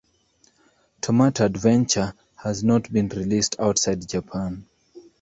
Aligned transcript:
"Tomato 0.99 1.45
Adventure" 1.45 2.15
has 2.37 2.63
not 2.63 2.91
been 2.91 3.07
released 3.09 3.55
outside 3.59 4.09
Japan. 4.09 4.65